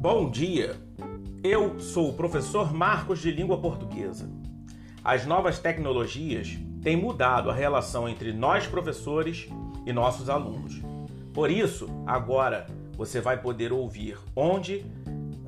[0.00, 0.76] Bom dia!
[1.42, 4.30] Eu sou o professor Marcos de Língua Portuguesa.
[5.02, 9.48] As novas tecnologias têm mudado a relação entre nós, professores,
[9.84, 10.80] e nossos alunos.
[11.34, 14.86] Por isso, agora você vai poder ouvir onde,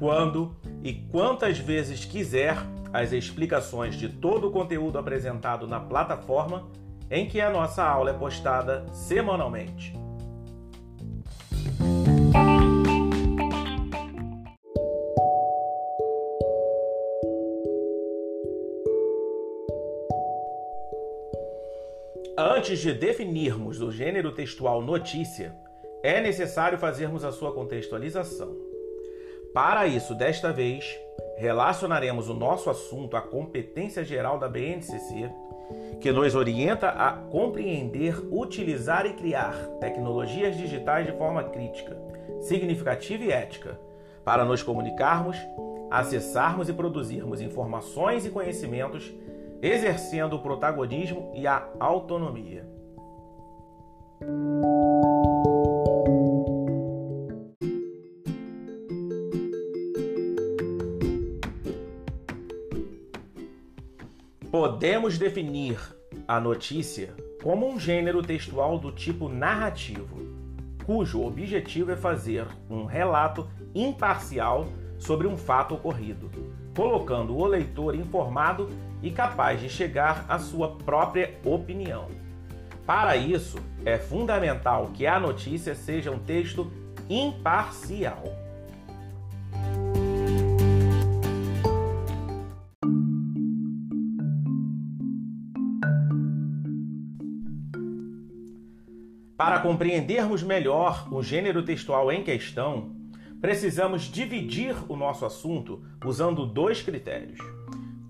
[0.00, 2.56] quando e quantas vezes quiser
[2.92, 6.66] as explicações de todo o conteúdo apresentado na plataforma
[7.08, 9.94] em que a nossa aula é postada semanalmente.
[22.70, 25.52] Antes de definirmos o gênero textual notícia,
[26.04, 28.56] é necessário fazermos a sua contextualização.
[29.52, 30.96] Para isso, desta vez,
[31.36, 35.28] relacionaremos o nosso assunto à competência geral da BNCC,
[36.00, 42.00] que nos orienta a compreender, utilizar e criar tecnologias digitais de forma crítica,
[42.40, 43.80] significativa e ética,
[44.24, 45.36] para nos comunicarmos,
[45.90, 49.12] acessarmos e produzirmos informações e conhecimentos,
[49.62, 52.68] exercendo o protagonismo e a autonomia.
[64.50, 65.78] Podemos definir
[66.26, 70.18] a notícia como um gênero textual do tipo narrativo,
[70.84, 74.66] cujo objetivo é fazer um relato imparcial
[74.98, 76.30] sobre um fato ocorrido,
[76.76, 78.68] colocando o leitor informado
[79.02, 82.08] e capaz de chegar à sua própria opinião.
[82.86, 86.70] Para isso, é fundamental que a notícia seja um texto
[87.08, 88.24] imparcial.
[99.36, 102.94] Para compreendermos melhor o gênero textual em questão,
[103.40, 107.40] precisamos dividir o nosso assunto usando dois critérios: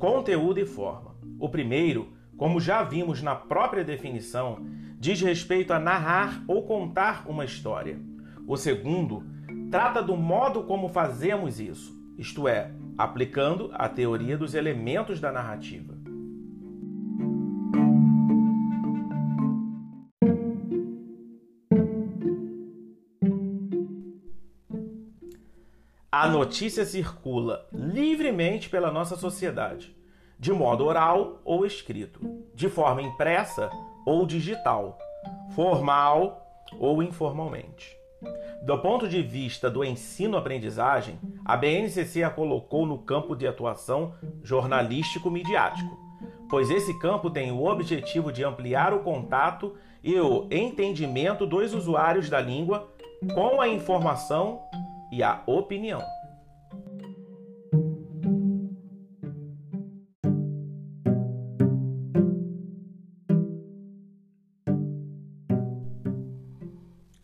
[0.00, 1.14] conteúdo e forma.
[1.38, 4.66] O primeiro, como já vimos na própria definição,
[4.98, 8.00] diz respeito a narrar ou contar uma história.
[8.48, 9.22] O segundo,
[9.70, 15.99] trata do modo como fazemos isso, isto é, aplicando a teoria dos elementos da narrativa.
[26.20, 29.96] A notícia circula livremente pela nossa sociedade,
[30.38, 32.20] de modo oral ou escrito,
[32.54, 33.70] de forma impressa
[34.04, 34.98] ou digital,
[35.54, 36.46] formal
[36.78, 37.96] ou informalmente.
[38.62, 45.98] Do ponto de vista do ensino-aprendizagem, a BNCC a colocou no campo de atuação jornalístico-midiático,
[46.50, 52.28] pois esse campo tem o objetivo de ampliar o contato e o entendimento dos usuários
[52.28, 52.92] da língua
[53.34, 54.60] com a informação
[55.10, 56.02] e a opinião.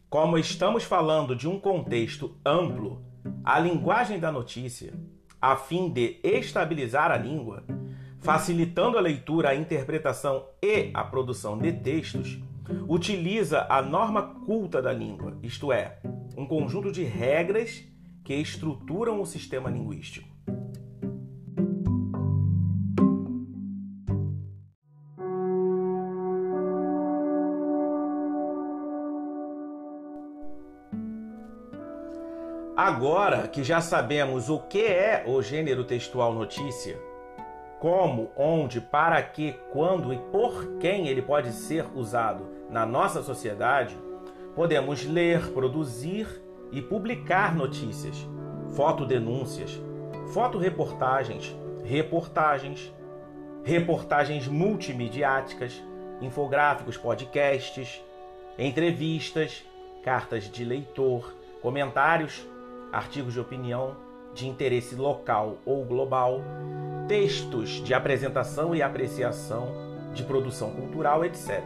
[0.09, 3.05] Como estamos falando de um contexto amplo,
[3.45, 4.95] a linguagem da notícia,
[5.41, 7.65] a fim de estabilizar a língua,
[8.19, 12.41] facilitando a leitura, a interpretação e a produção de textos,
[12.89, 15.99] utiliza a norma culta da língua, isto é,
[16.37, 17.83] um conjunto de regras
[18.25, 20.37] que estruturam o sistema linguístico.
[32.77, 36.97] Agora que já sabemos o que é o gênero textual notícia,
[37.79, 43.97] como, onde, para que, quando e por quem ele pode ser usado na nossa sociedade,
[44.55, 46.27] podemos ler, produzir
[46.73, 48.27] e publicar notícias,
[48.75, 49.79] fotodenúncias,
[50.33, 51.55] fotoreportagens,
[51.85, 52.93] reportagens,
[53.63, 55.83] reportagens multimediáticas,
[56.21, 58.03] infográficos, podcasts,
[58.59, 59.65] entrevistas,
[60.03, 62.47] cartas de leitor, comentários,
[62.93, 64.06] artigos de opinião
[64.37, 66.41] de interesse local ou global,
[67.09, 69.67] textos de apresentação e apreciação
[70.15, 71.65] de produção cultural, etc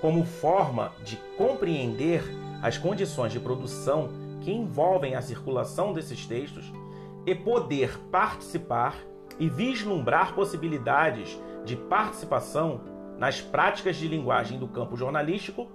[0.00, 2.22] como forma de compreender
[2.62, 4.08] as condições de produção
[4.40, 6.72] que envolvem a circulação desses textos
[7.24, 8.96] e poder participar
[9.38, 12.80] e vislumbrar possibilidades de participação
[13.18, 15.66] nas práticas de linguagem do campo jornalístico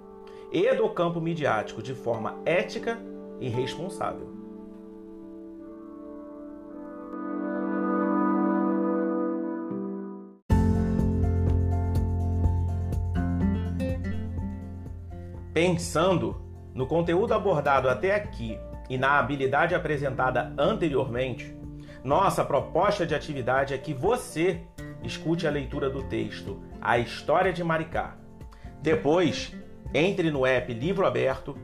[0.50, 2.98] e do campo midiático de forma ética
[3.40, 4.31] e responsável.
[15.52, 16.40] Pensando
[16.74, 18.58] no conteúdo abordado até aqui
[18.88, 21.54] e na habilidade apresentada anteriormente,
[22.02, 24.62] nossa proposta de atividade é que você
[25.02, 28.16] escute a leitura do texto A História de Maricá.
[28.80, 29.54] Depois,
[29.92, 31.54] entre no app Livro Aberto,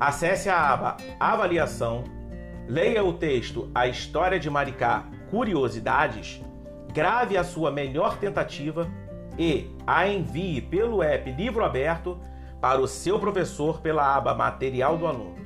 [0.00, 2.04] acesse a aba Avaliação,
[2.66, 6.40] leia o texto A História de Maricá Curiosidades,
[6.90, 8.90] grave a sua melhor tentativa
[9.38, 12.18] e a envie pelo app Livro Aberto
[12.66, 15.36] para o seu professor pela aba Material do Aluno.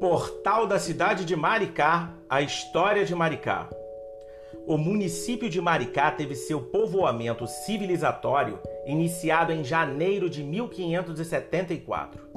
[0.00, 3.68] Portal da cidade de Maricá, a história de Maricá.
[4.66, 12.27] O município de Maricá teve seu povoamento civilizatório iniciado em janeiro de 1574,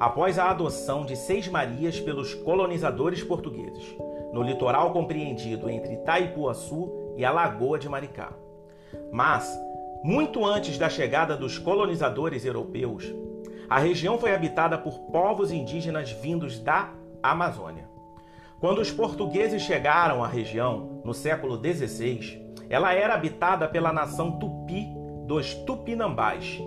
[0.00, 3.84] após a adoção de Seis Marias pelos colonizadores portugueses,
[4.32, 8.32] no litoral compreendido entre Itaipuaçu e a Lagoa de Maricá.
[9.12, 9.46] Mas,
[10.02, 13.12] muito antes da chegada dos colonizadores europeus,
[13.68, 17.86] a região foi habitada por povos indígenas vindos da Amazônia.
[18.58, 24.86] Quando os portugueses chegaram à região no século XVI, ela era habitada pela nação tupi
[25.26, 26.58] dos Tupinambás,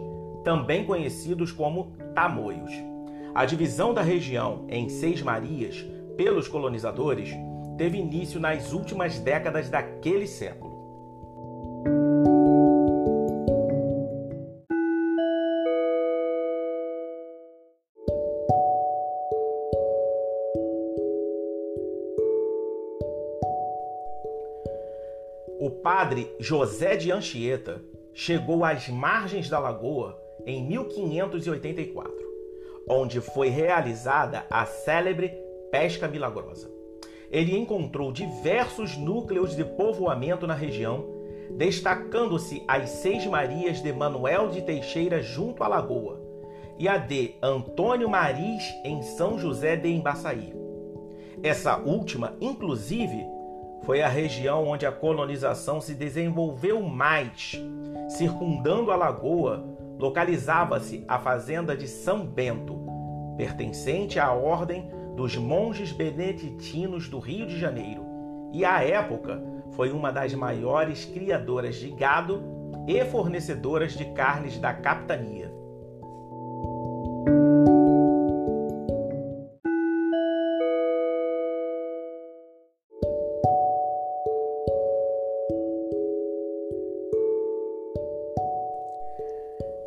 [0.44, 2.93] também conhecidos como Tamoios.
[3.36, 5.84] A divisão da região em Seis Marias
[6.16, 7.32] pelos colonizadores
[7.76, 10.72] teve início nas últimas décadas daquele século.
[25.60, 27.82] O padre José de Anchieta
[28.14, 32.23] chegou às margens da lagoa em 1584,
[32.88, 35.32] onde foi realizada a célebre
[35.72, 36.72] pesca milagrosa.
[37.32, 41.06] Ele encontrou diversos núcleos de povoamento na região,
[41.52, 46.22] destacando-se as Seis Marias de Manuel de Teixeira junto à lagoa
[46.78, 50.54] e a de Antônio Maris em São José de Embaçaí.
[51.42, 53.26] Essa última, inclusive,
[53.84, 57.60] foi a região onde a colonização se desenvolveu mais.
[58.10, 62.80] Circundando a lagoa, localizava-se a fazenda de São Bento,
[63.38, 68.04] pertencente à ordem dos monges beneditinos do Rio de Janeiro,
[68.52, 69.42] e à época
[69.72, 72.44] foi uma das maiores criadoras de gado
[72.88, 75.52] e fornecedoras de carnes da capitania.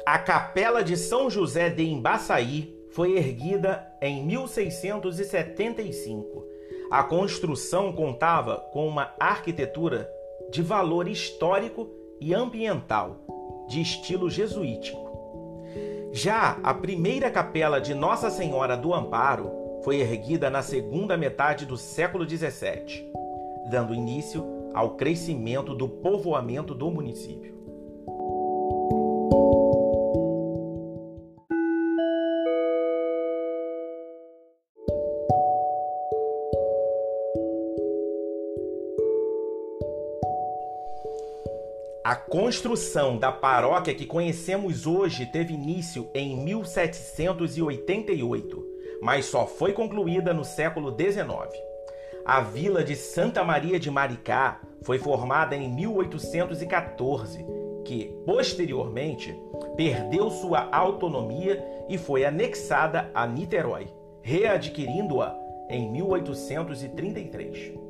[0.07, 6.45] A Capela de São José de Embaçaí foi erguida em 1675.
[6.89, 10.09] A construção contava com uma arquitetura
[10.53, 13.17] de valor histórico e ambiental,
[13.67, 15.05] de estilo jesuítico.
[16.13, 19.51] Já a primeira capela de Nossa Senhora do Amparo
[19.83, 23.11] foi erguida na segunda metade do século XVII,
[23.69, 27.57] dando início ao crescimento do povoamento do município.
[42.07, 48.65] A construção da paróquia que conhecemos hoje teve início em 1788,
[49.03, 51.27] mas só foi concluída no século XIX.
[52.25, 57.45] A vila de Santa Maria de Maricá foi formada em 1814,
[57.85, 59.37] que, posteriormente,
[59.77, 63.89] perdeu sua autonomia e foi anexada a Niterói,
[64.23, 65.37] readquirindo-a
[65.69, 67.86] em 1833.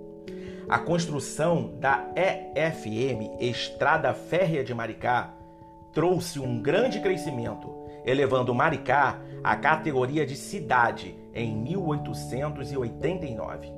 [0.68, 5.32] A construção da EFM, Estrada Férrea de Maricá,
[5.92, 7.72] trouxe um grande crescimento,
[8.04, 13.72] elevando Maricá à categoria de cidade em 1889.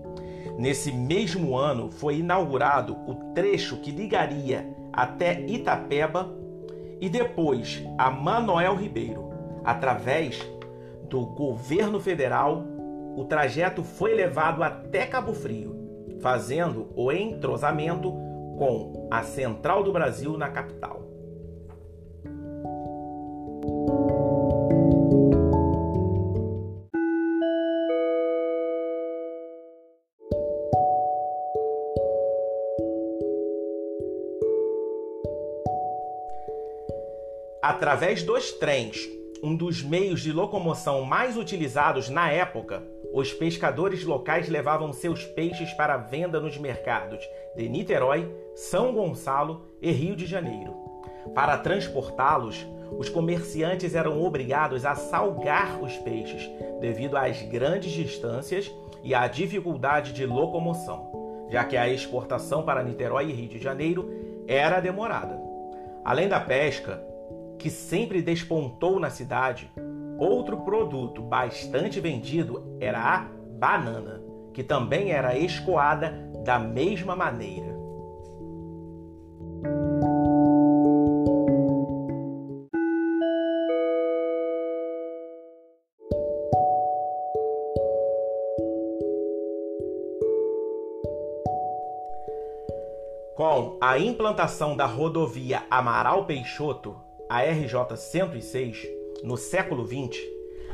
[0.57, 6.35] Nesse mesmo ano foi inaugurado o trecho que ligaria até Itapeba
[7.02, 9.28] e depois a Manoel Ribeiro.
[9.62, 10.40] Através
[11.07, 12.64] do governo federal,
[13.14, 15.76] o trajeto foi levado até Cabo Frio
[16.21, 18.13] fazendo o entrosamento
[18.59, 21.09] com a Central do Brasil na capital.
[37.63, 39.09] Através dos trens,
[39.43, 45.73] um dos meios de locomoção mais utilizados na época, os pescadores locais levavam seus peixes
[45.73, 50.75] para venda nos mercados de Niterói, São Gonçalo e Rio de Janeiro.
[51.35, 52.67] Para transportá-los,
[52.99, 56.50] os comerciantes eram obrigados a salgar os peixes
[56.81, 58.71] devido às grandes distâncias
[59.03, 64.11] e à dificuldade de locomoção, já que a exportação para Niterói e Rio de Janeiro
[64.47, 65.38] era demorada.
[66.05, 67.03] Além da pesca,
[67.59, 69.71] que sempre despontou na cidade,
[70.19, 73.19] outro produto bastante vendido era a
[73.59, 74.21] banana,
[74.53, 76.13] que também era escoada
[76.45, 77.79] da mesma maneira.
[93.37, 96.97] Com a implantação da rodovia Amaral Peixoto,
[97.29, 100.21] a RJ 106, no século 20,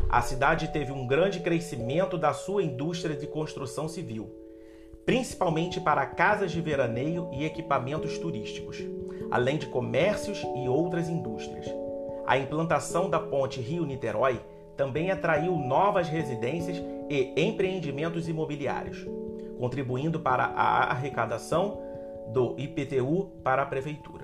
[0.09, 4.31] a cidade teve um grande crescimento da sua indústria de construção civil,
[5.07, 8.83] principalmente para casas de veraneio e equipamentos turísticos,
[9.31, 11.67] além de comércios e outras indústrias.
[12.27, 14.41] A implantação da ponte Rio-Niterói
[14.77, 19.07] também atraiu novas residências e empreendimentos imobiliários,
[19.59, 21.81] contribuindo para a arrecadação
[22.29, 24.24] do IPTU para a Prefeitura.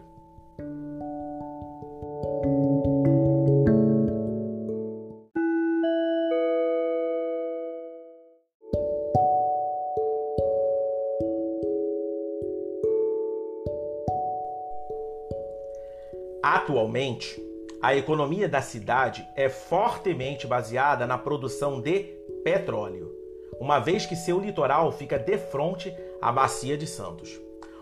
[16.60, 17.42] Atualmente,
[17.80, 22.00] a economia da cidade é fortemente baseada na produção de
[22.44, 23.10] petróleo,
[23.58, 25.90] uma vez que seu litoral fica de frente
[26.20, 27.40] à Bacia de Santos.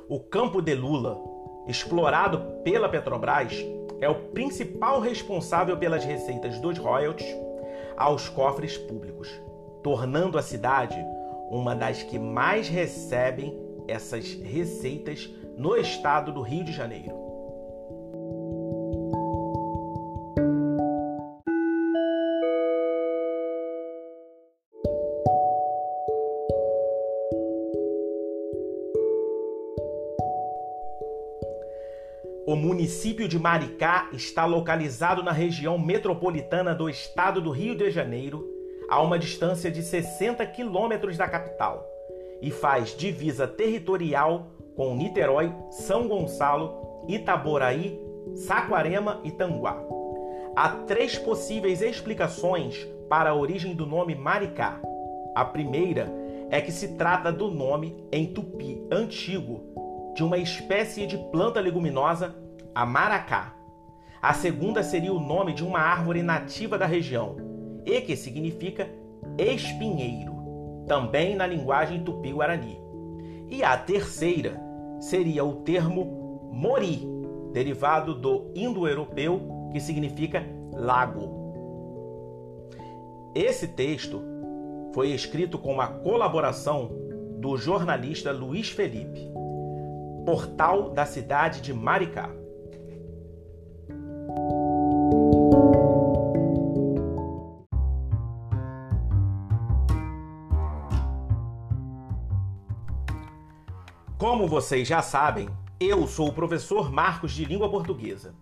[0.09, 1.21] O campo de Lula,
[1.67, 3.53] explorado pela Petrobras,
[4.01, 7.37] é o principal responsável pelas receitas dos royalties
[7.97, 9.29] aos cofres públicos,
[9.83, 10.97] tornando a cidade
[11.51, 13.59] uma das que mais recebem
[13.89, 17.28] essas receitas no estado do Rio de Janeiro.
[32.49, 38.43] O município de Maricá está localizado na região metropolitana do estado do Rio de Janeiro,
[38.89, 41.87] a uma distância de 60 quilômetros da capital,
[42.41, 48.01] e faz divisa territorial com Niterói, São Gonçalo, Itaboraí,
[48.35, 49.79] Saquarema e Tanguá.
[50.57, 54.81] Há três possíveis explicações para a origem do nome Maricá.
[55.35, 56.11] A primeira
[56.49, 59.78] é que se trata do nome em tupi antigo
[60.19, 62.35] de uma espécie de planta leguminosa,
[62.75, 63.55] a maracá.
[64.21, 67.37] A segunda seria o nome de uma árvore nativa da região
[67.87, 68.91] e que significa
[69.39, 70.33] espinheiro,
[70.89, 72.81] também na linguagem tupi-guarani.
[73.49, 74.61] E a terceira
[74.99, 77.09] seria o termo mori,
[77.53, 81.53] derivado do indo-europeu, que significa lago.
[83.37, 84.21] Esse texto
[84.93, 86.91] foi escrito com a colaboração
[87.39, 89.38] do jornalista Luiz Felipe
[90.29, 92.29] portal da cidade de Maricá.
[104.19, 105.49] Como vocês já sabem,
[105.81, 108.35] eu sou o professor Marcos de Língua Portuguesa.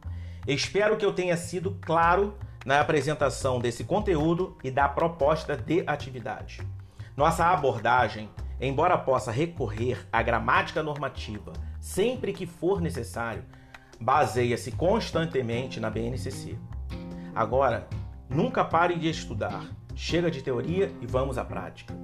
[0.44, 6.66] Espero que eu tenha sido claro na apresentação desse conteúdo e da proposta de atividade.
[7.16, 8.28] Nossa abordagem,
[8.60, 11.52] embora possa recorrer à gramática normativa
[11.86, 13.44] sempre que for necessário,
[14.00, 16.58] baseia-se constantemente na BNCC.
[17.32, 17.88] Agora,
[18.28, 19.64] nunca pare de estudar.
[19.94, 21.94] Chega de teoria e vamos à prática.